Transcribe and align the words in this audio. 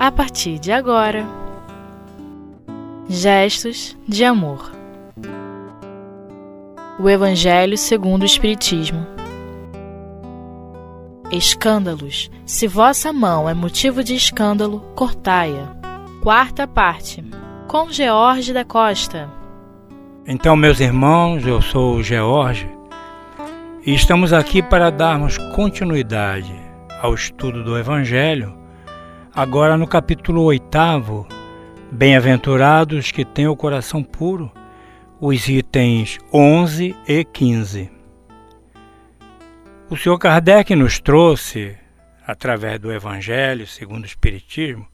a 0.00 0.10
partir 0.10 0.58
de 0.58 0.72
agora. 0.72 1.26
Gestos 3.06 3.94
de 4.08 4.24
amor. 4.24 4.72
O 6.98 7.06
Evangelho 7.06 7.76
segundo 7.76 8.22
o 8.22 8.24
Espiritismo. 8.24 9.06
Escândalos. 11.30 12.30
Se 12.46 12.66
vossa 12.66 13.12
mão 13.12 13.46
é 13.46 13.52
motivo 13.52 14.02
de 14.02 14.14
escândalo, 14.14 14.80
cortai-a. 14.96 15.76
Quarta 16.22 16.66
parte. 16.66 17.22
Com 17.68 17.92
George 17.92 18.54
da 18.54 18.64
Costa. 18.64 19.28
Então, 20.26 20.56
meus 20.56 20.80
irmãos, 20.80 21.46
eu 21.46 21.60
sou 21.60 21.96
o 21.96 22.02
George 22.02 22.66
e 23.84 23.94
estamos 23.94 24.32
aqui 24.32 24.62
para 24.62 24.88
darmos 24.88 25.36
continuidade 25.54 26.54
ao 27.02 27.12
estudo 27.12 27.62
do 27.62 27.76
Evangelho, 27.76 28.59
agora 29.34 29.76
no 29.76 29.86
capítulo 29.86 30.42
8, 30.42 31.26
Bem-aventurados 31.92 33.10
que 33.10 33.24
têm 33.24 33.48
o 33.48 33.56
coração 33.56 34.02
puro, 34.02 34.50
os 35.20 35.48
itens 35.48 36.18
11 36.32 36.96
e 37.06 37.24
15. 37.24 37.90
O 39.88 39.96
Sr. 39.96 40.18
Kardec 40.18 40.74
nos 40.76 41.00
trouxe, 41.00 41.76
através 42.26 42.78
do 42.78 42.92
Evangelho 42.92 43.66
segundo 43.66 44.04
o 44.04 44.06
Espiritismo, 44.06 44.86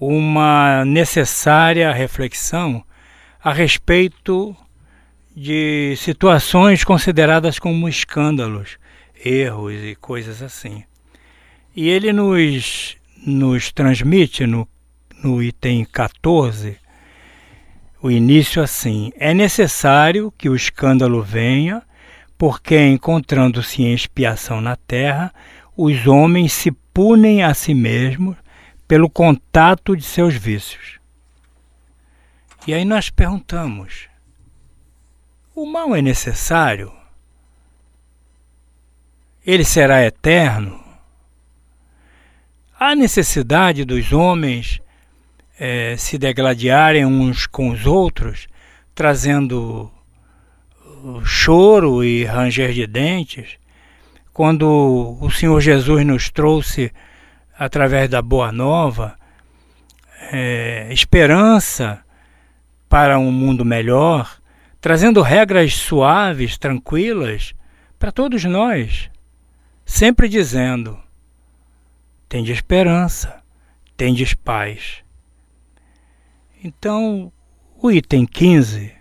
uma 0.00 0.84
necessária 0.84 1.92
reflexão 1.92 2.82
a 3.42 3.52
respeito 3.52 4.56
de 5.34 5.94
situações 5.96 6.82
consideradas 6.82 7.58
como 7.58 7.88
escândalos, 7.88 8.78
erros 9.24 9.74
e 9.74 9.94
coisas 9.94 10.42
assim. 10.42 10.84
E 11.74 11.88
ele 11.88 12.12
nos, 12.12 12.96
nos 13.24 13.72
transmite 13.72 14.46
no, 14.46 14.66
no 15.22 15.42
item 15.42 15.84
14 15.84 16.78
o 18.02 18.10
início 18.10 18.62
assim: 18.62 19.12
é 19.16 19.34
necessário 19.34 20.32
que 20.32 20.48
o 20.48 20.56
escândalo 20.56 21.22
venha, 21.22 21.82
porque 22.38 22.78
encontrando-se 22.86 23.82
em 23.82 23.92
expiação 23.92 24.60
na 24.60 24.74
terra, 24.74 25.32
os 25.76 26.06
homens 26.06 26.52
se 26.52 26.70
punem 26.70 27.42
a 27.42 27.52
si 27.52 27.74
mesmos 27.74 28.36
pelo 28.88 29.10
contato 29.10 29.94
de 29.94 30.02
seus 30.02 30.34
vícios. 30.34 30.98
E 32.66 32.72
aí 32.72 32.84
nós 32.84 33.10
perguntamos: 33.10 34.08
o 35.54 35.66
mal 35.66 35.94
é 35.94 36.00
necessário? 36.00 36.90
Ele 39.44 39.64
será 39.64 40.04
eterno? 40.04 40.79
Há 42.82 42.94
necessidade 42.94 43.84
dos 43.84 44.10
homens 44.10 44.80
é, 45.58 45.98
se 45.98 46.16
degladiarem 46.16 47.04
uns 47.04 47.46
com 47.46 47.68
os 47.68 47.84
outros, 47.84 48.48
trazendo 48.94 49.92
choro 51.22 52.02
e 52.02 52.24
ranger 52.24 52.72
de 52.72 52.86
dentes, 52.86 53.58
quando 54.32 55.18
o 55.20 55.30
Senhor 55.30 55.60
Jesus 55.60 56.06
nos 56.06 56.30
trouxe, 56.30 56.90
através 57.58 58.08
da 58.08 58.22
Boa 58.22 58.50
Nova, 58.50 59.14
é, 60.32 60.88
esperança 60.90 62.02
para 62.88 63.18
um 63.18 63.30
mundo 63.30 63.62
melhor, 63.62 64.38
trazendo 64.80 65.20
regras 65.20 65.74
suaves, 65.74 66.56
tranquilas 66.56 67.52
para 67.98 68.10
todos 68.10 68.42
nós, 68.44 69.10
sempre 69.84 70.30
dizendo: 70.30 70.98
tende 72.30 72.52
esperança, 72.52 73.42
tendes 73.96 74.34
paz. 74.34 75.02
Então, 76.62 77.32
o 77.76 77.90
item 77.90 78.24
15 78.24 78.94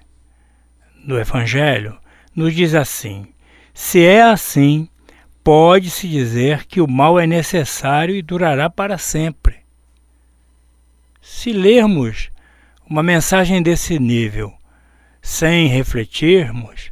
do 1.05 1.17
Evangelho 1.19 1.95
nos 2.35 2.55
diz 2.55 2.73
assim: 2.73 3.31
se 3.71 4.03
é 4.03 4.23
assim, 4.23 4.89
pode-se 5.43 6.09
dizer 6.09 6.65
que 6.65 6.81
o 6.81 6.87
mal 6.87 7.19
é 7.19 7.27
necessário 7.27 8.15
e 8.15 8.23
durará 8.23 8.67
para 8.67 8.97
sempre. 8.97 9.59
Se 11.21 11.53
lermos 11.53 12.31
uma 12.83 13.03
mensagem 13.03 13.61
desse 13.61 13.99
nível 13.99 14.51
sem 15.21 15.67
refletirmos, 15.67 16.91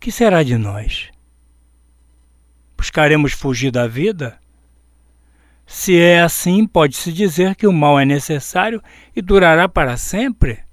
que 0.00 0.10
será 0.10 0.42
de 0.42 0.58
nós? 0.58 1.08
Buscaremos 2.76 3.32
fugir 3.32 3.70
da 3.70 3.86
vida? 3.86 4.40
Se 5.70 6.00
é 6.00 6.22
assim, 6.22 6.66
pode-se 6.66 7.12
dizer 7.12 7.54
que 7.54 7.66
o 7.66 7.72
mal 7.74 8.00
é 8.00 8.04
necessário 8.06 8.82
e 9.14 9.20
durará 9.20 9.68
para 9.68 9.98
sempre? 9.98 10.64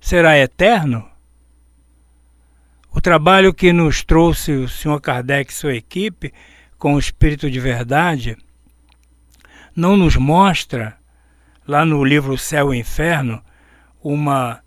Será 0.00 0.36
eterno? 0.36 1.08
O 2.90 3.00
trabalho 3.00 3.54
que 3.54 3.72
nos 3.72 4.02
trouxe 4.02 4.50
o 4.50 4.68
Sr. 4.68 5.00
Kardec 5.00 5.52
e 5.52 5.54
sua 5.54 5.76
equipe 5.76 6.34
com 6.76 6.94
o 6.94 6.98
Espírito 6.98 7.48
de 7.48 7.60
Verdade 7.60 8.36
não 9.76 9.96
nos 9.96 10.16
mostra, 10.16 10.98
lá 11.68 11.84
no 11.84 12.02
livro 12.02 12.36
Céu 12.36 12.74
e 12.74 12.78
Inferno, 12.80 13.40
uma, 14.02 14.60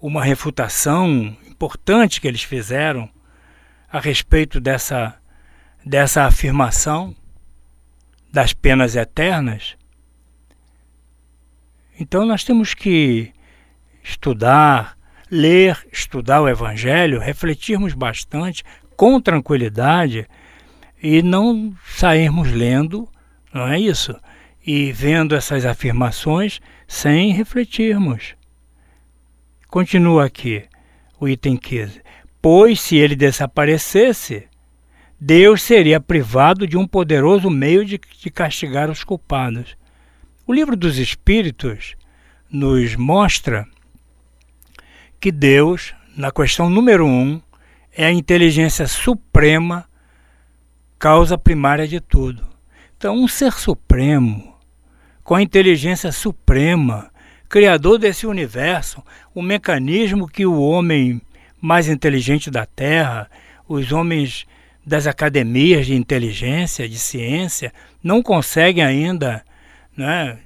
uma 0.00 0.24
refutação 0.24 1.36
importante 1.46 2.22
que 2.22 2.26
eles 2.26 2.42
fizeram 2.42 3.06
a 3.92 4.00
respeito 4.00 4.58
dessa, 4.58 5.14
dessa 5.84 6.24
afirmação 6.24 7.14
das 8.32 8.52
penas 8.52 8.96
eternas. 8.96 9.76
Então 11.98 12.24
nós 12.24 12.44
temos 12.44 12.74
que 12.74 13.32
estudar, 14.02 14.96
ler, 15.30 15.86
estudar 15.92 16.40
o 16.40 16.48
Evangelho, 16.48 17.20
refletirmos 17.20 17.92
bastante 17.94 18.64
com 18.96 19.20
tranquilidade 19.20 20.26
e 21.02 21.22
não 21.22 21.74
sairmos 21.86 22.50
lendo, 22.50 23.08
não 23.52 23.68
é 23.68 23.78
isso? 23.78 24.14
E 24.64 24.92
vendo 24.92 25.34
essas 25.34 25.64
afirmações 25.64 26.60
sem 26.86 27.32
refletirmos. 27.32 28.34
Continua 29.68 30.24
aqui 30.24 30.64
o 31.20 31.28
item 31.28 31.56
15. 31.56 32.02
Pois 32.40 32.80
se 32.80 32.96
ele 32.96 33.14
desaparecesse, 33.14 34.47
Deus 35.20 35.62
seria 35.62 35.98
privado 35.98 36.64
de 36.64 36.76
um 36.76 36.86
poderoso 36.86 37.50
meio 37.50 37.84
de, 37.84 38.00
de 38.20 38.30
castigar 38.30 38.88
os 38.88 39.02
culpados. 39.02 39.76
O 40.46 40.52
livro 40.52 40.76
dos 40.76 40.96
Espíritos 40.96 41.96
nos 42.48 42.94
mostra 42.94 43.66
que 45.20 45.32
Deus, 45.32 45.92
na 46.16 46.30
questão 46.30 46.70
número 46.70 47.04
um, 47.04 47.42
é 47.92 48.06
a 48.06 48.12
inteligência 48.12 48.86
suprema, 48.86 49.86
causa 51.00 51.36
primária 51.36 51.88
de 51.88 52.00
tudo. 52.00 52.46
Então, 52.96 53.16
um 53.16 53.26
ser 53.26 53.52
supremo, 53.52 54.56
com 55.24 55.34
a 55.34 55.42
inteligência 55.42 56.12
suprema, 56.12 57.10
criador 57.48 57.98
desse 57.98 58.24
universo, 58.24 59.02
o 59.34 59.42
mecanismo 59.42 60.28
que 60.28 60.46
o 60.46 60.60
homem 60.60 61.20
mais 61.60 61.88
inteligente 61.88 62.52
da 62.52 62.64
Terra, 62.64 63.28
os 63.68 63.90
homens 63.90 64.46
das 64.88 65.06
academias 65.06 65.86
de 65.86 65.94
inteligência, 65.94 66.88
de 66.88 66.98
ciência, 66.98 67.72
não 68.02 68.22
conseguem 68.22 68.82
ainda 68.82 69.44
né, 69.96 70.38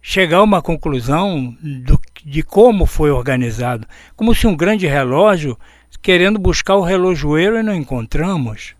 chegar 0.00 0.38
a 0.38 0.42
uma 0.42 0.62
conclusão 0.62 1.56
do, 1.60 2.00
de 2.24 2.42
como 2.42 2.86
foi 2.86 3.10
organizado. 3.10 3.86
Como 4.14 4.34
se 4.34 4.46
um 4.46 4.56
grande 4.56 4.86
relógio, 4.86 5.58
querendo 6.02 6.38
buscar 6.38 6.76
o 6.76 6.82
relojoeiro 6.82 7.58
e 7.58 7.62
não 7.62 7.74
encontramos. 7.74 8.74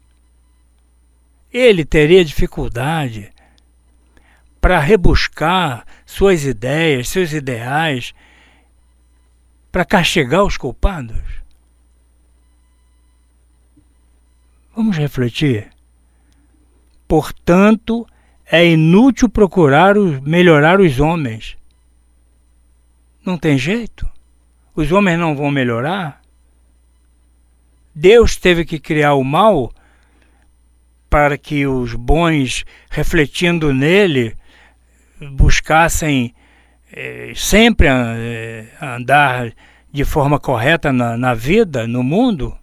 Ele 1.53 1.85
teria 1.85 2.25
dificuldade 2.25 3.33
para 4.61 4.79
rebuscar 4.79 5.87
suas 6.05 6.45
ideias, 6.45 7.09
seus 7.09 7.33
ideais, 7.33 8.15
para 9.71 9.85
castigar 9.85 10.45
os 10.45 10.57
culpados? 10.57 11.38
Vamos 14.79 14.97
refletir. 14.97 15.71
Portanto, 17.09 18.07
é 18.47 18.65
inútil 18.65 19.29
procurar 19.29 19.97
melhorar 19.97 20.81
os 20.81 21.01
homens. 21.01 21.57
Não 23.27 23.37
tem 23.37 23.59
jeito. 23.59 24.09
Os 24.77 24.93
homens 24.93 25.19
não 25.19 25.35
vão 25.35 25.51
melhorar. 25.51 26.23
Deus 27.93 28.37
teve 28.37 28.65
que 28.65 28.79
criar 28.79 29.15
o 29.15 29.25
mal 29.25 29.73
para 31.11 31.37
que 31.37 31.67
os 31.67 31.95
bons, 31.95 32.65
refletindo 32.89 33.75
nele, 33.75 34.37
buscassem 35.33 36.33
é, 36.93 37.33
sempre 37.35 37.89
é, 37.91 38.69
andar 38.81 39.53
de 39.93 40.05
forma 40.05 40.39
correta 40.39 40.93
na, 40.93 41.17
na 41.17 41.35
vida, 41.35 41.85
no 41.89 42.05
mundo. 42.05 42.57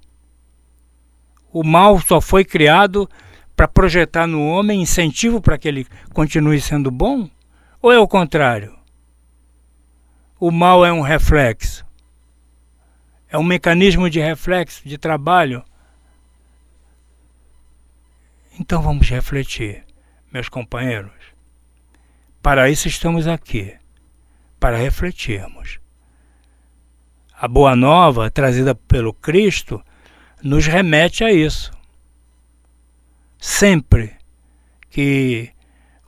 O 1.56 1.63
mal 1.63 2.02
só 2.02 2.19
foi 2.19 2.44
criado 2.44 3.10
para 3.56 3.66
projetar 3.66 4.28
no 4.28 4.46
homem 4.46 4.81
incentivo 4.81 5.40
para 5.40 5.57
que 5.57 5.69
ele 5.69 5.88
continue 6.13 6.60
sendo 6.60 6.92
bom? 6.92 7.30
Ou 7.81 7.94
é 7.94 7.98
o 7.98 8.10
contrário? 8.10 8.78
O 10.38 10.52
mal 10.52 10.86
é 10.86 10.92
um 10.92 11.00
reflexo. 11.00 11.86
É 13.30 13.38
um 13.38 13.44
mecanismo 13.44 14.10
de 14.10 14.19
reflexo, 14.19 14.81
de 14.86 14.98
trabalho. 14.98 15.63
Então 18.60 18.81
vamos 18.81 19.10
refletir, 19.10 19.86
meus 20.34 20.50
companheiros. 20.50 21.13
Para 22.42 22.69
isso 22.69 22.90
estamos 22.90 23.30
aqui, 23.30 23.74
para 24.60 24.75
refletirmos. 24.75 25.80
A 27.34 27.48
boa 27.48 27.78
nova 27.78 28.30
trazida 28.30 28.75
pelo 28.75 29.13
Cristo 29.13 29.81
nos 30.41 30.65
remete 30.67 31.23
a 31.23 31.31
isso. 31.31 31.71
Sempre 33.39 34.13
que 34.89 35.49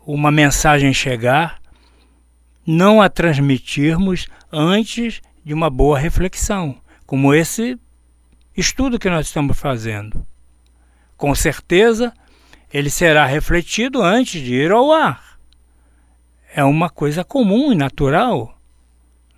uma 0.05 0.31
mensagem 0.31 0.93
chegar, 0.93 1.61
não 2.65 3.01
a 3.01 3.09
transmitirmos 3.09 4.27
antes 4.51 5.21
de 5.43 5.53
uma 5.53 5.69
boa 5.69 5.97
reflexão, 5.97 6.79
como 7.05 7.33
esse 7.33 7.77
estudo 8.55 8.99
que 8.99 9.09
nós 9.09 9.27
estamos 9.27 9.57
fazendo. 9.57 10.25
Com 11.15 11.33
certeza, 11.35 12.13
ele 12.73 12.89
será 12.89 13.25
refletido 13.25 14.01
antes 14.01 14.41
de 14.41 14.53
ir 14.53 14.71
ao 14.71 14.91
ar 14.91 15.27
é 16.57 16.63
uma 16.63 16.89
coisa 16.89 17.23
comum 17.23 17.71
e 17.71 17.75
natural, 17.75 18.57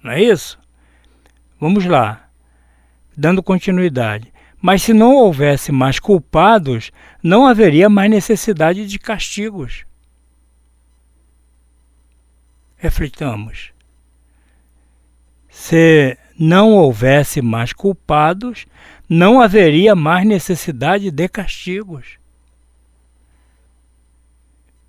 não 0.01 0.13
é 0.13 0.23
isso? 0.23 0.57
Vamos 1.59 1.85
lá, 1.85 2.29
dando 3.15 3.43
continuidade. 3.43 4.31
Mas 4.61 4.83
se 4.83 4.93
não 4.93 5.15
houvesse 5.15 5.71
mais 5.71 5.99
culpados, 5.99 6.91
não 7.23 7.47
haveria 7.47 7.89
mais 7.89 8.09
necessidade 8.09 8.85
de 8.85 8.99
castigos. 8.99 9.85
Reflitamos. 12.77 13.71
Se 15.49 16.17
não 16.37 16.73
houvesse 16.73 17.41
mais 17.41 17.73
culpados, 17.73 18.65
não 19.07 19.41
haveria 19.41 19.95
mais 19.95 20.25
necessidade 20.25 21.11
de 21.11 21.27
castigos. 21.27 22.17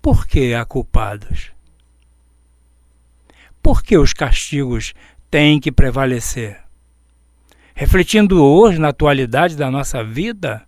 Por 0.01 0.27
que 0.27 0.53
há 0.53 0.65
culpados? 0.65 1.51
por 3.61 3.83
que 3.83 3.97
os 3.97 4.13
castigos 4.13 4.93
têm 5.29 5.59
que 5.59 5.71
prevalecer? 5.71 6.59
Refletindo 7.73 8.43
hoje 8.43 8.79
na 8.79 8.89
atualidade 8.89 9.55
da 9.55 9.71
nossa 9.71 10.03
vida, 10.03 10.63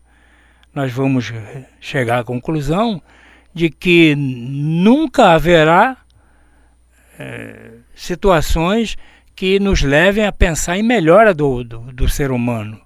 nós 0.74 0.92
vamos 0.92 1.32
chegar 1.80 2.20
à 2.20 2.24
conclusão 2.24 3.02
de 3.54 3.70
que 3.70 4.16
nunca 4.16 5.34
haverá 5.34 5.98
é, 7.20 7.72
situações 7.96 8.98
que 9.36 9.60
nos 9.60 9.82
levem 9.82 10.26
a 10.26 10.32
pensar 10.32 10.78
em 10.78 10.84
melhora 10.84 11.34
do, 11.34 11.64
do, 11.64 11.80
do 11.92 12.10
ser 12.10 12.32
humano, 12.32 12.82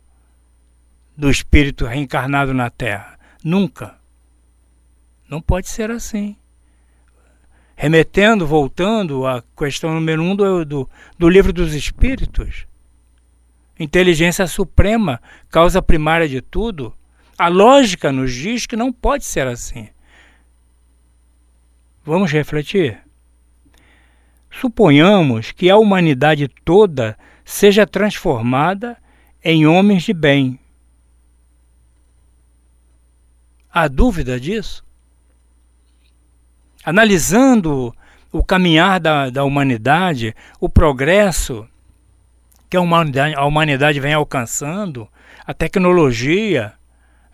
do 1.15 1.29
espírito 1.29 1.85
reencarnado 1.85 2.53
na 2.53 2.69
Terra. 2.69 3.17
Nunca. 3.43 3.95
Não 5.29 5.41
pode 5.41 5.69
ser 5.69 5.91
assim 5.91 6.35
remetendo, 7.77 8.47
voltando 8.47 9.27
à 9.27 9.43
questão 9.55 9.93
número 9.93 10.21
um 10.21 10.35
do, 10.35 10.65
do, 10.65 10.89
do 11.17 11.29
livro 11.29 11.53
dos 11.53 11.75
Espíritos. 11.75 12.66
Inteligência 13.79 14.47
suprema, 14.47 15.21
causa 15.49 15.81
primária 15.81 16.27
de 16.27 16.41
tudo. 16.41 16.93
A 17.37 17.47
lógica 17.47 18.11
nos 18.11 18.33
diz 18.33 18.65
que 18.65 18.75
não 18.75 18.91
pode 18.91 19.25
ser 19.25 19.47
assim. 19.47 19.89
Vamos 22.03 22.31
refletir? 22.31 22.99
Suponhamos 24.49 25.51
que 25.51 25.69
a 25.69 25.77
humanidade 25.77 26.47
toda 26.47 27.17
seja 27.45 27.85
transformada 27.85 28.97
em 29.43 29.67
homens 29.67 30.03
de 30.03 30.13
bem. 30.13 30.59
Há 33.71 33.87
dúvida 33.87 34.39
disso? 34.39 34.87
analisando 36.87 37.93
o 38.31 38.41
caminhar 38.41 38.97
da, 38.97 39.29
da 39.29 39.43
humanidade, 39.43 40.33
o 40.57 40.69
progresso 40.69 41.67
que 42.69 42.77
a 42.77 42.81
humanidade, 42.81 43.35
a 43.35 43.45
humanidade 43.45 43.99
vem 43.99 44.13
alcançando, 44.13 45.07
a 45.45 45.53
tecnologia, 45.53 46.73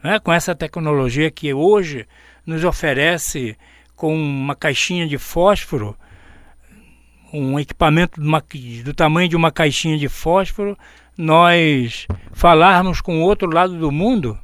né, 0.03 0.19
com 0.19 0.31
essa 0.31 0.53
tecnologia 0.53 1.31
que 1.31 1.53
hoje 1.53 2.07
nos 2.45 2.63
oferece 2.63 3.57
com 3.95 4.15
uma 4.15 4.55
caixinha 4.55 5.07
de 5.07 5.17
fósforo, 5.17 5.97
um 7.31 7.59
equipamento 7.59 8.21
uma, 8.21 8.43
do 8.83 8.93
tamanho 8.93 9.29
de 9.29 9.35
uma 9.35 9.51
caixinha 9.51 9.97
de 9.97 10.07
fósforo, 10.07 10.77
nós 11.17 12.07
falarmos 12.31 13.01
com 13.01 13.19
o 13.19 13.23
outro 13.23 13.49
lado 13.49 13.77
do 13.77 13.91
mundo, 13.91 14.37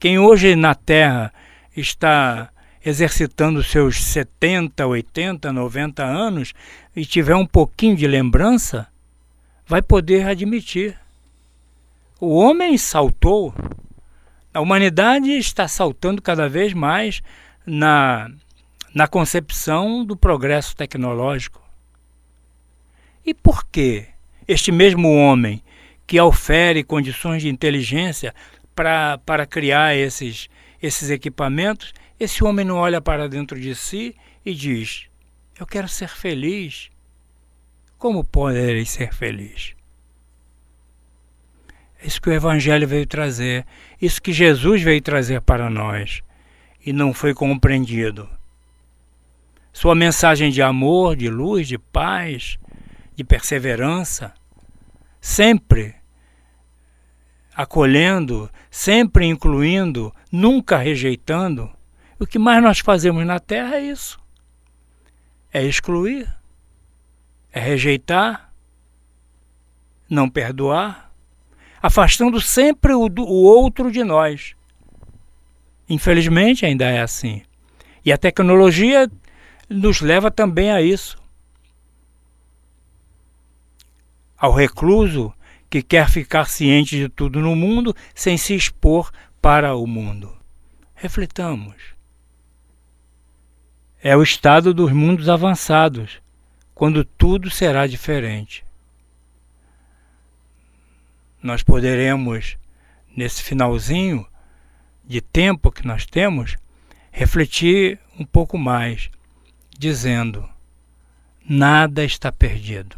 Quem 0.00 0.18
hoje 0.18 0.56
na 0.56 0.74
Terra 0.74 1.30
está 1.76 2.48
exercitando 2.84 3.62
seus 3.62 4.02
70, 4.02 4.86
80, 4.86 5.52
90 5.52 6.04
anos 6.04 6.52
e 6.94 7.04
tiver 7.04 7.34
um 7.34 7.46
pouquinho 7.46 7.96
de 7.96 8.06
lembrança, 8.06 8.88
vai 9.66 9.82
poder 9.82 10.26
admitir. 10.26 10.98
O 12.18 12.34
homem 12.34 12.76
saltou, 12.76 13.54
a 14.52 14.60
humanidade 14.60 15.30
está 15.30 15.68
saltando 15.68 16.20
cada 16.20 16.48
vez 16.48 16.72
mais 16.72 17.22
na, 17.64 18.30
na 18.94 19.06
concepção 19.06 20.04
do 20.04 20.16
progresso 20.16 20.74
tecnológico. 20.74 21.62
E 23.24 23.34
por 23.34 23.64
que 23.66 24.06
este 24.48 24.72
mesmo 24.72 25.14
homem 25.14 25.62
que 26.06 26.20
ofere 26.20 26.82
condições 26.82 27.42
de 27.42 27.48
inteligência 27.48 28.34
para 28.74 29.46
criar 29.46 29.94
esses, 29.94 30.48
esses 30.82 31.10
equipamentos, 31.10 31.94
esse 32.20 32.44
homem 32.44 32.66
não 32.66 32.76
olha 32.76 33.00
para 33.00 33.26
dentro 33.26 33.58
de 33.58 33.74
si 33.74 34.14
e 34.44 34.54
diz: 34.54 35.06
Eu 35.58 35.66
quero 35.66 35.88
ser 35.88 36.10
feliz. 36.10 36.90
Como 37.98 38.22
poderei 38.22 38.84
ser 38.84 39.12
feliz? 39.12 39.74
É 42.02 42.06
isso 42.06 42.20
que 42.20 42.30
o 42.30 42.32
Evangelho 42.32 42.86
veio 42.86 43.06
trazer, 43.06 43.66
isso 44.00 44.22
que 44.22 44.32
Jesus 44.32 44.82
veio 44.82 45.02
trazer 45.02 45.40
para 45.40 45.68
nós 45.68 46.22
e 46.84 46.92
não 46.92 47.12
foi 47.12 47.34
compreendido. 47.34 48.28
Sua 49.72 49.94
mensagem 49.94 50.50
de 50.50 50.62
amor, 50.62 51.16
de 51.16 51.28
luz, 51.28 51.68
de 51.68 51.78
paz, 51.78 52.58
de 53.14 53.22
perseverança, 53.22 54.34
sempre 55.20 55.94
acolhendo, 57.54 58.50
sempre 58.70 59.26
incluindo, 59.26 60.14
nunca 60.32 60.78
rejeitando. 60.78 61.70
O 62.20 62.26
que 62.26 62.38
mais 62.38 62.62
nós 62.62 62.80
fazemos 62.80 63.26
na 63.26 63.40
Terra 63.40 63.76
é 63.76 63.80
isso: 63.80 64.20
é 65.50 65.64
excluir, 65.64 66.30
é 67.50 67.58
rejeitar, 67.58 68.52
não 70.08 70.28
perdoar, 70.28 71.10
afastando 71.82 72.38
sempre 72.38 72.92
o, 72.92 73.06
o 73.06 73.42
outro 73.44 73.90
de 73.90 74.04
nós. 74.04 74.54
Infelizmente 75.88 76.66
ainda 76.66 76.84
é 76.84 77.00
assim. 77.00 77.42
E 78.04 78.12
a 78.12 78.18
tecnologia 78.18 79.10
nos 79.66 80.02
leva 80.02 80.30
também 80.30 80.70
a 80.70 80.82
isso. 80.82 81.18
Ao 84.36 84.52
recluso 84.52 85.32
que 85.70 85.82
quer 85.82 86.10
ficar 86.10 86.46
ciente 86.46 86.96
de 86.96 87.08
tudo 87.08 87.40
no 87.40 87.56
mundo 87.56 87.96
sem 88.14 88.36
se 88.36 88.54
expor 88.54 89.10
para 89.40 89.74
o 89.74 89.86
mundo. 89.86 90.36
Reflitamos. 90.94 91.99
É 94.02 94.16
o 94.16 94.22
estado 94.22 94.72
dos 94.72 94.90
mundos 94.92 95.28
avançados, 95.28 96.22
quando 96.74 97.04
tudo 97.04 97.50
será 97.50 97.86
diferente. 97.86 98.64
Nós 101.42 101.62
poderemos, 101.62 102.56
nesse 103.14 103.42
finalzinho 103.42 104.26
de 105.04 105.20
tempo 105.20 105.70
que 105.70 105.86
nós 105.86 106.06
temos, 106.06 106.56
refletir 107.12 107.98
um 108.18 108.24
pouco 108.24 108.56
mais, 108.56 109.10
dizendo: 109.78 110.48
nada 111.46 112.02
está 112.02 112.32
perdido. 112.32 112.96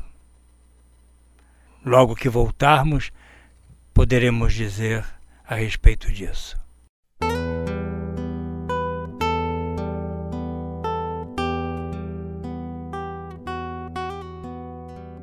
Logo 1.85 2.15
que 2.15 2.29
voltarmos, 2.29 3.11
poderemos 3.93 4.55
dizer 4.55 5.05
a 5.45 5.57
respeito 5.57 6.13
disso. 6.13 6.62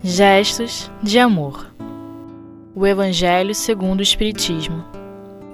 Gestos 0.01 0.89
de 1.03 1.19
amor. 1.19 1.73
O 2.73 2.87
Evangelho 2.87 3.53
segundo 3.53 3.99
o 3.99 4.03
Espiritismo. 4.03 4.85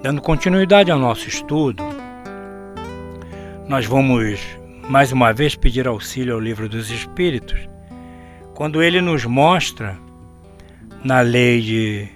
Dando 0.04 0.22
continuidade 0.22 0.88
ao 0.88 1.00
nosso 1.00 1.28
estudo, 1.28 1.82
nós 3.68 3.86
vamos 3.86 4.38
mais 4.88 5.10
uma 5.10 5.32
vez 5.32 5.56
pedir 5.56 5.88
auxílio 5.88 6.34
ao 6.34 6.38
Livro 6.38 6.68
dos 6.68 6.92
Espíritos, 6.92 7.68
quando 8.54 8.80
ele 8.80 9.00
nos 9.00 9.24
mostra 9.24 9.98
na 11.02 11.22
lei 11.22 11.60
de, 11.60 12.08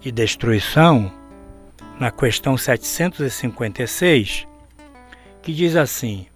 de 0.00 0.12
destruição, 0.12 1.10
na 1.98 2.12
questão 2.12 2.56
756, 2.56 4.46
que 5.42 5.52
diz 5.52 5.74
assim: 5.74 6.28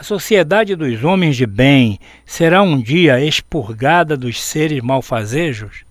A 0.00 0.02
sociedade 0.02 0.74
dos 0.74 1.04
homens 1.04 1.36
de 1.36 1.44
bem 1.44 2.00
será 2.24 2.62
um 2.62 2.80
dia 2.80 3.22
expurgada 3.22 4.16
dos 4.16 4.42
seres 4.42 4.80
malfazejos? 4.80 5.84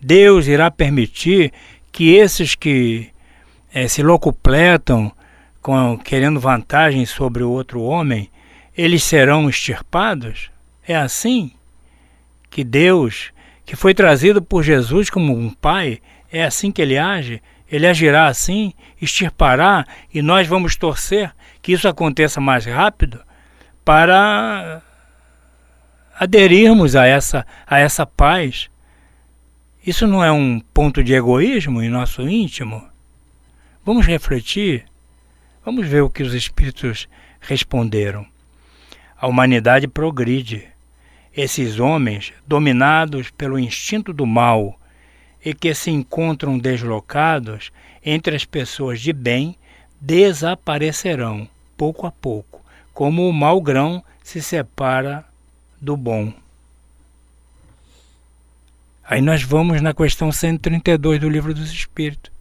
Deus 0.00 0.46
irá 0.46 0.70
permitir 0.70 1.52
que 1.92 2.14
esses 2.14 2.54
que 2.54 3.10
é, 3.74 3.86
se 3.88 4.02
locupletam 4.02 5.12
com, 5.60 5.98
querendo 5.98 6.40
vantagem 6.40 7.04
sobre 7.04 7.42
o 7.42 7.50
outro 7.50 7.82
homem, 7.82 8.30
eles 8.74 9.04
serão 9.04 9.50
extirpados? 9.50 10.50
É 10.88 10.96
assim 10.96 11.52
que 12.48 12.64
Deus, 12.64 13.32
que 13.66 13.76
foi 13.76 13.92
trazido 13.92 14.40
por 14.40 14.62
Jesus 14.62 15.10
como 15.10 15.36
um 15.36 15.50
pai, 15.50 16.00
é 16.32 16.42
assim 16.42 16.72
que 16.72 16.80
ele 16.80 16.96
age? 16.96 17.42
Ele 17.70 17.86
agirá 17.86 18.28
assim, 18.28 18.72
extirpará, 18.98 19.86
e 20.14 20.22
nós 20.22 20.46
vamos 20.46 20.74
torcer 20.74 21.34
que 21.66 21.72
isso 21.72 21.88
aconteça 21.88 22.40
mais 22.40 22.64
rápido 22.64 23.20
para 23.84 24.80
aderirmos 26.16 26.94
a 26.94 27.06
essa, 27.06 27.44
a 27.66 27.80
essa 27.80 28.06
paz 28.06 28.70
isso 29.84 30.06
não 30.06 30.22
é 30.22 30.30
um 30.30 30.60
ponto 30.60 31.02
de 31.02 31.12
egoísmo 31.12 31.82
em 31.82 31.88
nosso 31.88 32.22
íntimo? 32.22 32.88
Vamos 33.84 34.06
refletir? 34.06 34.84
Vamos 35.64 35.88
ver 35.88 36.02
o 36.02 36.08
que 36.08 36.22
os 36.22 36.34
espíritos 36.34 37.08
responderam. 37.40 38.24
A 39.18 39.26
humanidade 39.26 39.88
progride. 39.88 40.68
Esses 41.36 41.80
homens, 41.80 42.32
dominados 42.46 43.28
pelo 43.32 43.58
instinto 43.58 44.12
do 44.12 44.24
mal 44.24 44.78
e 45.44 45.52
que 45.52 45.74
se 45.74 45.90
encontram 45.90 46.56
deslocados 46.56 47.72
entre 48.04 48.36
as 48.36 48.44
pessoas 48.44 49.00
de 49.00 49.12
bem, 49.12 49.56
desaparecerão 50.00 51.48
pouco 51.76 52.06
a 52.06 52.12
pouco, 52.12 52.60
como 52.92 53.28
o 53.28 53.32
mau 53.32 53.60
grão 53.60 54.02
se 54.22 54.42
separa 54.42 55.24
do 55.80 55.96
bom. 55.96 56.32
Aí 59.08 59.20
nós 59.20 59.42
vamos 59.42 59.80
na 59.80 59.94
questão 59.94 60.32
132 60.32 61.20
do 61.20 61.28
Livro 61.28 61.54
dos 61.54 61.70
Espíritos, 61.70 62.32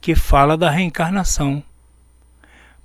que 0.00 0.14
fala 0.14 0.56
da 0.56 0.70
reencarnação. 0.70 1.62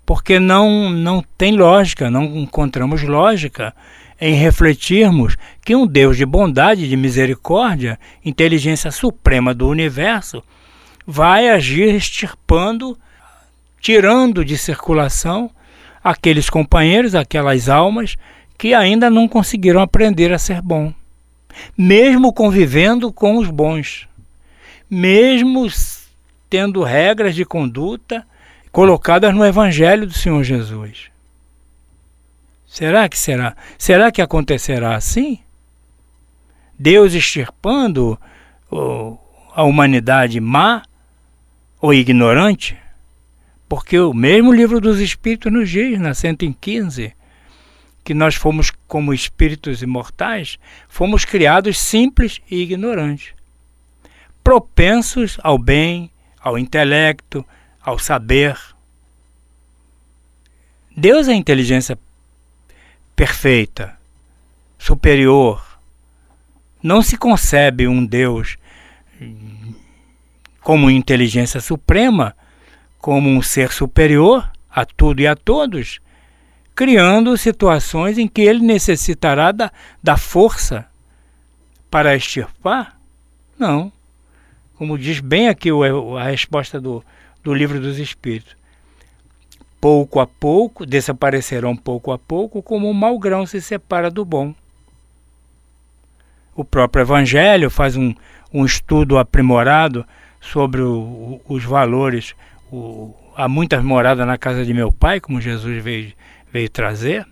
Porque 0.05 0.39
não, 0.39 0.89
não 0.89 1.23
tem 1.37 1.55
lógica, 1.55 2.11
não 2.11 2.23
encontramos 2.37 3.01
lógica 3.01 3.73
em 4.21 4.35
refletirmos 4.35 5.35
que 5.63 5.75
um 5.75 5.87
Deus 5.87 6.17
de 6.17 6.25
bondade, 6.25 6.87
de 6.87 6.95
misericórdia, 6.95 7.99
inteligência 8.23 8.91
suprema 8.91 9.53
do 9.53 9.67
universo, 9.67 10.43
vai 11.05 11.49
agir 11.49 11.95
extirpando, 11.95 12.97
tirando 13.83 14.43
de 14.43 14.57
circulação 14.57 15.51
aqueles 16.03 16.49
companheiros, 16.49 17.13
aquelas 17.13 17.69
almas 17.69 18.15
que 18.57 18.73
ainda 18.73 19.11
não 19.11 19.27
conseguiram 19.27 19.79
aprender 19.79 20.33
a 20.33 20.39
ser 20.39 20.59
bom 20.59 20.91
mesmo 21.77 22.33
convivendo 22.33 23.11
com 23.11 23.37
os 23.37 23.49
bons, 23.49 24.07
mesmo 24.89 25.67
tendo 26.49 26.83
regras 26.83 27.35
de 27.35 27.45
conduta 27.45 28.25
colocadas 28.71 29.33
no 29.33 29.45
Evangelho 29.45 30.07
do 30.07 30.13
Senhor 30.13 30.43
Jesus. 30.43 31.11
Será 32.67 33.07
que 33.07 33.17
será? 33.17 33.55
Será 33.77 34.11
que 34.11 34.21
acontecerá 34.21 34.95
assim? 34.95 35.39
Deus 36.77 37.13
extirpando 37.13 38.19
a 39.53 39.63
humanidade 39.63 40.39
má 40.39 40.81
ou 41.79 41.93
ignorante? 41.93 42.77
Porque 43.73 43.97
o 43.97 44.13
mesmo 44.13 44.53
livro 44.53 44.79
dos 44.79 44.99
Espíritos 44.99 45.51
nos 45.51 45.67
diz, 45.67 45.99
na 45.99 46.13
115, 46.13 47.11
que 48.03 48.13
nós 48.13 48.35
fomos, 48.35 48.69
como 48.87 49.15
espíritos 49.15 49.81
imortais, 49.81 50.59
fomos 50.87 51.25
criados 51.25 51.79
simples 51.79 52.39
e 52.51 52.61
ignorantes, 52.61 53.33
propensos 54.43 55.39
ao 55.41 55.57
bem, 55.57 56.11
ao 56.39 56.55
intelecto, 56.55 57.43
ao 57.81 57.97
saber. 57.97 58.55
Deus 60.95 61.27
é 61.27 61.33
inteligência 61.33 61.97
perfeita, 63.15 63.97
superior. 64.77 65.79
Não 66.83 67.01
se 67.01 67.17
concebe 67.17 67.87
um 67.87 68.05
Deus 68.05 68.55
como 70.61 70.91
inteligência 70.91 71.59
suprema, 71.59 72.35
como 73.03 73.29
um 73.29 73.41
ser 73.41 73.73
superior 73.73 74.49
a 74.71 74.85
tudo 74.85 75.19
e 75.19 75.27
a 75.27 75.35
todos, 75.35 75.99
criando 76.73 77.35
situações 77.35 78.17
em 78.17 78.29
que 78.29 78.41
ele 78.43 78.61
necessitará 78.61 79.51
da, 79.51 79.69
da 80.01 80.15
força 80.15 80.85
para 81.91 82.15
extirpar? 82.15 82.97
Não. 83.59 83.91
Como 84.77 84.97
diz 84.97 85.19
bem 85.19 85.49
aqui 85.49 85.67
a 86.17 86.23
resposta 86.23 86.79
do, 86.79 87.03
do 87.43 87.53
livro 87.53 87.77
dos 87.81 87.99
Espíritos. 87.99 88.55
Pouco 89.81 90.21
a 90.21 90.25
pouco, 90.25 90.85
desaparecerão 90.85 91.75
pouco 91.75 92.09
a 92.09 92.17
pouco, 92.17 92.63
como 92.63 92.89
o 92.89 92.93
mau 92.93 93.19
grão 93.19 93.45
se 93.45 93.59
separa 93.59 94.09
do 94.09 94.23
bom. 94.23 94.55
O 96.55 96.63
próprio 96.63 97.01
Evangelho 97.01 97.69
faz 97.69 97.97
um, 97.97 98.15
um 98.53 98.63
estudo 98.63 99.17
aprimorado 99.17 100.05
sobre 100.39 100.81
o, 100.81 101.41
os 101.49 101.65
valores. 101.65 102.33
O, 102.75 103.13
há 103.35 103.47
muitas 103.47 103.83
moradas 103.83 104.25
na 104.25 104.35
casa 104.35 104.65
de 104.65 104.73
meu 104.73 104.91
pai, 104.91 105.19
como 105.19 105.39
Jesus 105.39 105.83
veio 105.83 106.11
veio 106.53 106.69
trazer. 106.69 107.25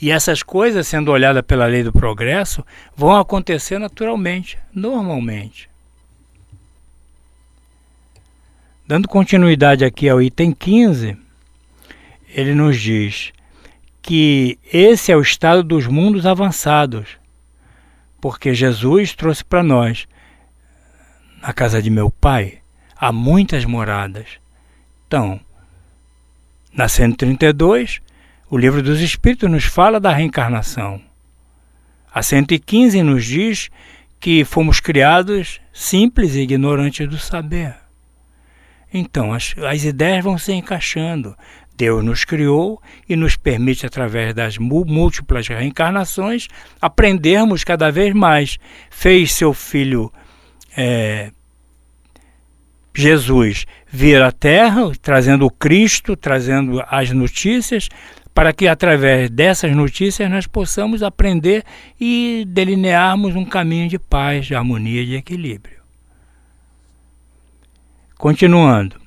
E 0.00 0.10
essas 0.10 0.42
coisas, 0.42 0.86
sendo 0.86 1.10
olhadas 1.10 1.42
pela 1.42 1.66
lei 1.66 1.82
do 1.82 1.92
progresso, 1.92 2.64
vão 2.96 3.16
acontecer 3.16 3.78
naturalmente, 3.78 4.58
normalmente. 4.74 5.68
Dando 8.86 9.08
continuidade 9.08 9.84
aqui 9.84 10.08
ao 10.08 10.20
item 10.20 10.52
15, 10.52 11.16
ele 12.28 12.54
nos 12.54 12.80
diz 12.80 13.32
que 14.02 14.58
esse 14.72 15.12
é 15.12 15.16
o 15.16 15.22
estado 15.22 15.62
dos 15.62 15.86
mundos 15.86 16.26
avançados, 16.26 17.18
porque 18.20 18.54
Jesus 18.54 19.14
trouxe 19.14 19.44
para 19.44 19.62
nós, 19.62 20.06
na 21.40 21.52
casa 21.52 21.80
de 21.80 21.88
meu 21.88 22.10
pai, 22.10 22.59
há 23.00 23.10
muitas 23.10 23.64
moradas. 23.64 24.26
Então, 25.06 25.40
na 26.72 26.86
132, 26.86 28.00
o 28.50 28.58
Livro 28.58 28.82
dos 28.82 29.00
Espíritos 29.00 29.50
nos 29.50 29.64
fala 29.64 29.98
da 29.98 30.12
reencarnação. 30.12 31.00
A 32.12 32.22
115 32.22 33.02
nos 33.02 33.24
diz 33.24 33.70
que 34.20 34.44
fomos 34.44 34.80
criados 34.80 35.60
simples 35.72 36.34
e 36.34 36.40
ignorantes 36.40 37.08
do 37.08 37.16
saber. 37.16 37.74
Então, 38.92 39.32
as, 39.32 39.54
as 39.58 39.84
ideias 39.84 40.22
vão 40.22 40.36
se 40.36 40.52
encaixando. 40.52 41.34
Deus 41.76 42.04
nos 42.04 42.24
criou 42.24 42.82
e 43.08 43.16
nos 43.16 43.36
permite, 43.36 43.86
através 43.86 44.34
das 44.34 44.58
múltiplas 44.58 45.48
reencarnações, 45.48 46.48
aprendermos 46.82 47.64
cada 47.64 47.90
vez 47.90 48.12
mais. 48.12 48.58
Fez 48.90 49.32
seu 49.32 49.54
filho 49.54 50.12
é, 50.76 51.32
Jesus 52.94 53.66
vir 53.90 54.22
à 54.22 54.32
Terra, 54.32 54.90
trazendo 55.00 55.46
o 55.46 55.50
Cristo, 55.50 56.16
trazendo 56.16 56.82
as 56.88 57.10
notícias, 57.10 57.88
para 58.34 58.52
que 58.52 58.68
através 58.68 59.28
dessas 59.28 59.74
notícias 59.74 60.30
nós 60.30 60.46
possamos 60.46 61.02
aprender 61.02 61.64
e 62.00 62.44
delinearmos 62.46 63.34
um 63.34 63.44
caminho 63.44 63.88
de 63.88 63.98
paz, 63.98 64.46
de 64.46 64.54
harmonia, 64.54 65.04
de 65.04 65.16
equilíbrio. 65.16 65.80
Continuando. 68.16 69.00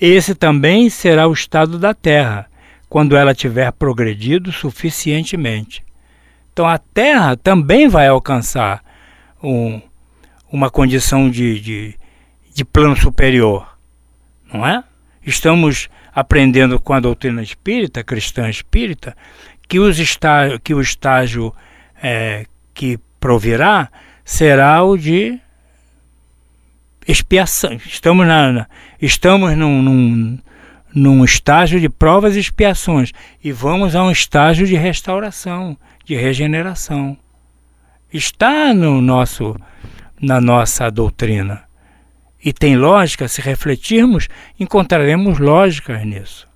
Esse 0.00 0.34
também 0.34 0.88
será 0.88 1.26
o 1.26 1.32
estado 1.32 1.78
da 1.78 1.92
Terra, 1.92 2.46
quando 2.88 3.16
ela 3.16 3.34
tiver 3.34 3.72
progredido 3.72 4.52
suficientemente. 4.52 5.84
Então 6.52 6.66
a 6.66 6.78
Terra 6.78 7.36
também 7.36 7.88
vai 7.88 8.06
alcançar 8.06 8.82
um, 9.42 9.80
uma 10.50 10.70
condição 10.70 11.28
de, 11.30 11.60
de 11.60 11.94
de 12.58 12.64
plano 12.64 12.96
superior, 12.96 13.78
não 14.52 14.66
é? 14.66 14.82
Estamos 15.24 15.88
aprendendo 16.12 16.80
com 16.80 16.92
a 16.92 16.98
doutrina 16.98 17.40
espírita, 17.40 18.02
cristã 18.02 18.50
espírita, 18.50 19.16
que, 19.68 19.78
os 19.78 19.96
que 20.64 20.74
o 20.74 20.80
estágio 20.80 21.54
é, 22.02 22.46
que 22.74 22.98
provirá 23.20 23.88
será 24.24 24.82
o 24.82 24.96
de 24.96 25.38
expiação. 27.06 27.74
Estamos, 27.74 28.26
na, 28.26 28.50
na 28.50 28.66
estamos 29.00 29.56
num, 29.56 29.80
num, 29.80 30.38
num 30.92 31.24
estágio 31.24 31.78
de 31.78 31.88
provas 31.88 32.34
e 32.34 32.40
expiações 32.40 33.12
e 33.42 33.52
vamos 33.52 33.94
a 33.94 34.02
um 34.02 34.10
estágio 34.10 34.66
de 34.66 34.74
restauração, 34.74 35.76
de 36.04 36.16
regeneração. 36.16 37.16
Está 38.12 38.74
no 38.74 39.00
nosso, 39.00 39.54
na 40.20 40.40
nossa 40.40 40.90
doutrina. 40.90 41.67
E 42.42 42.52
tem 42.52 42.76
lógica, 42.76 43.26
se 43.26 43.40
refletirmos, 43.40 44.28
encontraremos 44.58 45.38
lógica 45.38 45.98
nisso. 46.04 46.46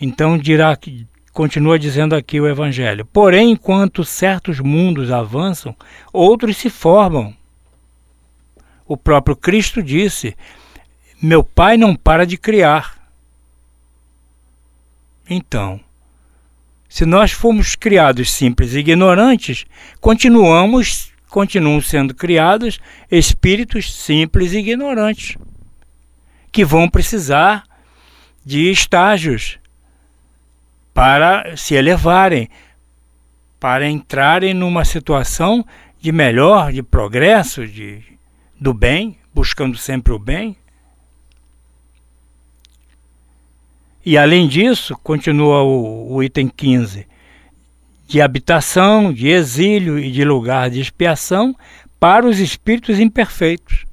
Então 0.00 0.38
dirá 0.38 0.74
que 0.76 1.06
continua 1.32 1.78
dizendo 1.78 2.14
aqui 2.14 2.40
o 2.40 2.48
evangelho. 2.48 3.04
Porém, 3.04 3.50
enquanto 3.50 4.04
certos 4.04 4.60
mundos 4.60 5.10
avançam, 5.10 5.76
outros 6.12 6.56
se 6.56 6.70
formam. 6.70 7.34
O 8.86 8.96
próprio 8.96 9.36
Cristo 9.36 9.82
disse: 9.82 10.36
Meu 11.20 11.42
Pai 11.42 11.76
não 11.76 11.94
para 11.94 12.26
de 12.26 12.38
criar. 12.38 12.94
Então, 15.28 15.80
se 16.88 17.04
nós 17.04 17.32
fomos 17.32 17.74
criados 17.74 18.30
simples 18.30 18.74
e 18.74 18.78
ignorantes, 18.78 19.66
continuamos 20.00 21.13
continuam 21.34 21.80
sendo 21.80 22.14
criados 22.14 22.78
espíritos 23.10 23.92
simples 23.92 24.52
e 24.52 24.58
ignorantes, 24.58 25.36
que 26.52 26.64
vão 26.64 26.88
precisar 26.88 27.64
de 28.46 28.70
estágios 28.70 29.58
para 30.94 31.56
se 31.56 31.74
elevarem, 31.74 32.48
para 33.58 33.90
entrarem 33.90 34.54
numa 34.54 34.84
situação 34.84 35.66
de 36.00 36.12
melhor, 36.12 36.72
de 36.72 36.84
progresso, 36.84 37.66
de, 37.66 38.00
do 38.60 38.72
bem, 38.72 39.18
buscando 39.34 39.76
sempre 39.76 40.12
o 40.12 40.20
bem. 40.20 40.56
E 44.06 44.16
além 44.16 44.46
disso, 44.46 44.96
continua 45.02 45.64
o, 45.64 46.12
o 46.12 46.22
item 46.22 46.46
15, 46.46 47.08
de 48.06 48.20
habitação, 48.20 49.12
de 49.12 49.28
exílio 49.28 49.98
e 49.98 50.10
de 50.10 50.24
lugar 50.24 50.70
de 50.70 50.80
expiação 50.80 51.54
para 51.98 52.26
os 52.26 52.38
espíritos 52.38 53.00
imperfeitos. 53.00 53.84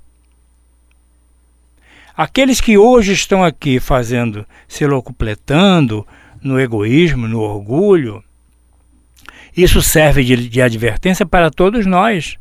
Aqueles 2.16 2.60
que 2.60 2.78
hoje 2.78 3.14
estão 3.14 3.44
aqui 3.44 3.80
fazendo, 3.80 4.46
se 4.68 4.86
locupletando 4.86 6.06
no 6.42 6.60
egoísmo, 6.60 7.28
no 7.28 7.40
orgulho, 7.40 8.24
isso 9.56 9.82
serve 9.82 10.24
de, 10.24 10.50
de 10.50 10.62
advertência 10.62 11.26
para 11.26 11.50
todos 11.50 11.86
nós. 11.86 12.38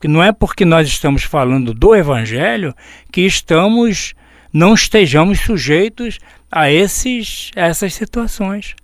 Que 0.00 0.08
não 0.08 0.22
é 0.22 0.30
porque 0.30 0.64
nós 0.64 0.86
estamos 0.88 1.22
falando 1.22 1.72
do 1.72 1.94
Evangelho 1.94 2.74
que 3.10 3.22
estamos 3.22 4.14
não 4.52 4.72
estejamos 4.72 5.40
sujeitos 5.40 6.18
a 6.50 6.70
esses, 6.70 7.50
a 7.54 7.66
essas 7.66 7.92
situações. 7.92 8.74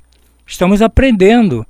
Estamos 0.47 0.83
aprendendo 0.83 1.67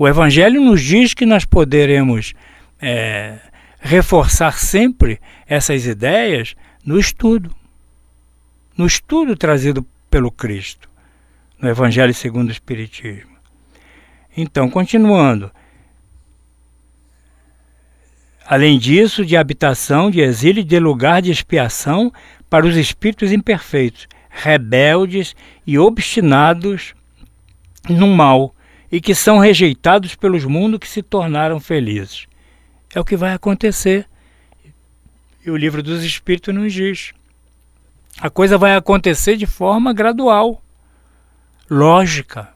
o 0.00 0.08
Evangelho 0.08 0.62
nos 0.62 0.80
diz 0.80 1.12
que 1.12 1.26
nós 1.26 1.44
poderemos 1.44 2.32
é, 2.80 3.38
reforçar 3.78 4.58
sempre 4.58 5.20
essas 5.46 5.84
ideias 5.84 6.56
no 6.82 6.98
estudo, 6.98 7.54
no 8.74 8.86
estudo 8.86 9.36
trazido 9.36 9.86
pelo 10.10 10.30
Cristo, 10.32 10.88
no 11.60 11.68
Evangelho 11.68 12.14
segundo 12.14 12.48
o 12.48 12.50
Espiritismo. 12.50 13.36
Então, 14.34 14.70
continuando. 14.70 15.50
Além 18.46 18.78
disso, 18.78 19.22
de 19.22 19.36
habitação, 19.36 20.10
de 20.10 20.22
exílio 20.22 20.62
e 20.62 20.64
de 20.64 20.78
lugar 20.78 21.20
de 21.20 21.30
expiação 21.30 22.10
para 22.48 22.64
os 22.64 22.74
espíritos 22.74 23.32
imperfeitos, 23.32 24.08
rebeldes 24.30 25.36
e 25.66 25.78
obstinados 25.78 26.94
no 27.86 28.06
mal, 28.06 28.54
e 28.90 29.00
que 29.00 29.14
são 29.14 29.38
rejeitados 29.38 30.14
pelos 30.14 30.44
mundos 30.44 30.80
que 30.80 30.88
se 30.88 31.02
tornaram 31.02 31.60
felizes. 31.60 32.26
É 32.94 32.98
o 32.98 33.04
que 33.04 33.16
vai 33.16 33.32
acontecer. 33.32 34.06
E 35.44 35.50
o 35.50 35.56
livro 35.56 35.82
dos 35.82 36.02
Espíritos 36.02 36.54
nos 36.54 36.72
diz. 36.72 37.12
A 38.20 38.28
coisa 38.28 38.58
vai 38.58 38.74
acontecer 38.74 39.36
de 39.36 39.46
forma 39.46 39.92
gradual, 39.92 40.62
lógica. 41.70 42.48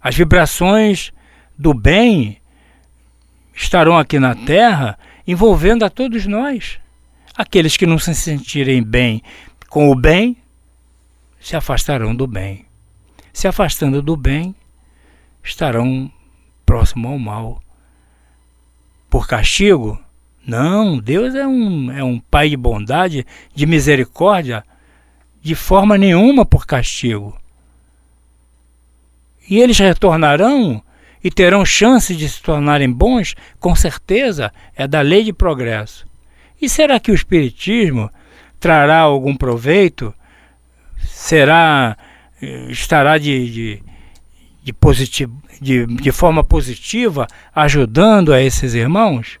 As 0.00 0.14
vibrações 0.14 1.12
do 1.58 1.72
bem 1.72 2.38
estarão 3.54 3.96
aqui 3.96 4.18
na 4.18 4.34
Terra 4.34 4.98
envolvendo 5.26 5.84
a 5.84 5.90
todos 5.90 6.26
nós. 6.26 6.78
Aqueles 7.34 7.76
que 7.76 7.86
não 7.86 7.98
se 7.98 8.14
sentirem 8.14 8.82
bem 8.82 9.22
com 9.68 9.90
o 9.90 9.94
bem 9.94 10.36
se 11.40 11.56
afastarão 11.56 12.14
do 12.14 12.26
bem. 12.26 12.66
Se 13.32 13.48
afastando 13.48 14.00
do 14.00 14.16
bem, 14.16 14.54
estarão 15.46 16.10
próximo 16.64 17.08
ao 17.08 17.18
mal. 17.18 17.62
Por 19.08 19.26
castigo? 19.26 19.98
Não, 20.46 20.98
Deus 20.98 21.34
é 21.34 21.46
um, 21.46 21.90
é 21.90 22.04
um 22.04 22.18
Pai 22.18 22.50
de 22.50 22.56
bondade, 22.56 23.26
de 23.54 23.66
misericórdia, 23.66 24.64
de 25.40 25.54
forma 25.54 25.96
nenhuma 25.96 26.44
por 26.44 26.66
castigo. 26.66 27.36
E 29.48 29.58
eles 29.60 29.78
retornarão 29.78 30.82
e 31.22 31.30
terão 31.30 31.64
chance 31.64 32.14
de 32.14 32.28
se 32.28 32.42
tornarem 32.42 32.90
bons, 32.90 33.34
com 33.58 33.74
certeza, 33.74 34.52
é 34.76 34.86
da 34.86 35.00
lei 35.00 35.24
de 35.24 35.32
progresso. 35.32 36.06
E 36.60 36.68
será 36.68 36.98
que 36.98 37.10
o 37.10 37.14
Espiritismo 37.14 38.10
trará 38.58 38.98
algum 38.98 39.36
proveito? 39.36 40.14
Será, 41.04 41.96
eh, 42.40 42.66
estará 42.70 43.18
de, 43.18 43.50
de 43.50 43.82
de, 44.72 45.28
de, 45.60 45.86
de 45.86 46.12
forma 46.12 46.42
positiva, 46.42 47.26
ajudando 47.54 48.32
a 48.32 48.40
esses 48.40 48.74
irmãos? 48.74 49.38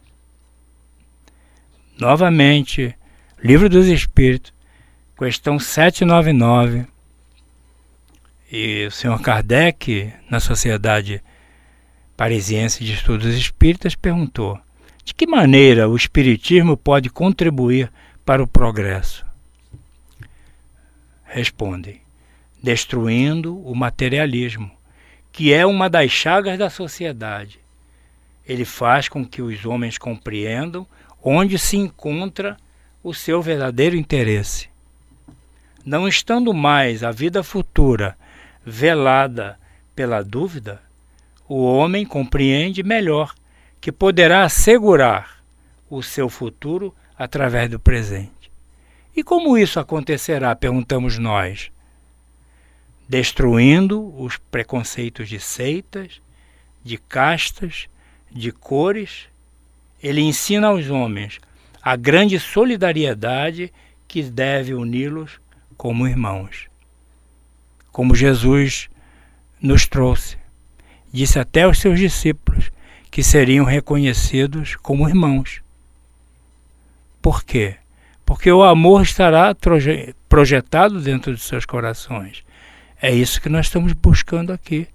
Novamente, 1.98 2.94
Livro 3.42 3.68
dos 3.68 3.86
Espíritos, 3.86 4.52
questão 5.18 5.58
799. 5.58 6.86
E 8.50 8.86
o 8.86 8.90
senhor 8.90 9.20
Kardec, 9.20 10.12
na 10.30 10.38
Sociedade 10.38 11.22
Parisiense 12.16 12.84
de 12.84 12.92
Estudos 12.92 13.34
Espíritas, 13.34 13.94
perguntou: 13.94 14.58
de 15.04 15.14
que 15.14 15.26
maneira 15.26 15.88
o 15.88 15.96
Espiritismo 15.96 16.76
pode 16.76 17.08
contribuir 17.08 17.90
para 18.24 18.42
o 18.42 18.46
progresso? 18.46 19.24
Respondem: 21.24 22.00
destruindo 22.62 23.56
o 23.64 23.74
materialismo, 23.74 24.70
que 25.36 25.52
é 25.52 25.66
uma 25.66 25.90
das 25.90 26.10
chagas 26.10 26.58
da 26.58 26.70
sociedade. 26.70 27.60
Ele 28.48 28.64
faz 28.64 29.06
com 29.06 29.22
que 29.22 29.42
os 29.42 29.66
homens 29.66 29.98
compreendam 29.98 30.86
onde 31.22 31.58
se 31.58 31.76
encontra 31.76 32.56
o 33.04 33.12
seu 33.12 33.42
verdadeiro 33.42 33.96
interesse. 33.96 34.70
Não 35.84 36.08
estando 36.08 36.54
mais 36.54 37.04
a 37.04 37.10
vida 37.10 37.42
futura 37.42 38.16
velada 38.64 39.58
pela 39.94 40.24
dúvida, 40.24 40.80
o 41.46 41.62
homem 41.66 42.06
compreende 42.06 42.82
melhor 42.82 43.34
que 43.78 43.92
poderá 43.92 44.42
assegurar 44.42 45.42
o 45.90 46.02
seu 46.02 46.30
futuro 46.30 46.94
através 47.14 47.68
do 47.68 47.78
presente. 47.78 48.50
E 49.14 49.22
como 49.22 49.58
isso 49.58 49.78
acontecerá? 49.78 50.56
perguntamos 50.56 51.18
nós 51.18 51.70
destruindo 53.08 54.14
os 54.20 54.36
preconceitos 54.36 55.28
de 55.28 55.38
seitas, 55.38 56.20
de 56.82 56.98
castas, 56.98 57.88
de 58.30 58.50
cores. 58.52 59.26
Ele 60.02 60.20
ensina 60.20 60.68
aos 60.68 60.88
homens 60.90 61.38
a 61.82 61.94
grande 61.96 62.38
solidariedade 62.38 63.72
que 64.08 64.22
deve 64.22 64.74
uni-los 64.74 65.40
como 65.76 66.06
irmãos. 66.06 66.66
Como 67.92 68.14
Jesus 68.14 68.88
nos 69.60 69.86
trouxe, 69.86 70.36
disse 71.12 71.38
até 71.38 71.62
aos 71.62 71.78
seus 71.78 71.98
discípulos 71.98 72.70
que 73.10 73.22
seriam 73.22 73.64
reconhecidos 73.64 74.76
como 74.76 75.08
irmãos. 75.08 75.62
Por 77.22 77.44
quê? 77.44 77.76
Porque 78.24 78.50
o 78.52 78.62
amor 78.62 79.02
estará 79.02 79.56
projetado 80.28 81.00
dentro 81.00 81.34
de 81.34 81.40
seus 81.40 81.64
corações. 81.64 82.44
É 83.00 83.12
isso 83.14 83.40
que 83.40 83.48
nós 83.48 83.66
estamos 83.66 83.92
buscando 83.92 84.52
aqui, 84.52 84.88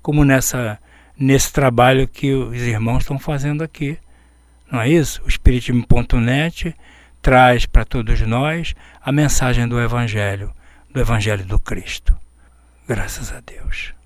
como 0.00 0.24
nessa 0.24 0.78
nesse 1.18 1.52
trabalho 1.52 2.06
que 2.06 2.32
os 2.32 2.58
irmãos 2.58 3.00
estão 3.00 3.18
fazendo 3.18 3.64
aqui. 3.64 3.98
Não 4.70 4.80
é 4.80 4.88
isso? 4.88 5.20
O 5.24 5.28
Espiritismo.net 5.28 6.74
traz 7.20 7.66
para 7.66 7.84
todos 7.84 8.20
nós 8.20 8.74
a 9.02 9.10
mensagem 9.10 9.66
do 9.66 9.80
Evangelho, 9.80 10.52
do 10.92 11.00
Evangelho 11.00 11.44
do 11.44 11.58
Cristo. 11.58 12.16
Graças 12.86 13.32
a 13.32 13.40
Deus. 13.40 13.97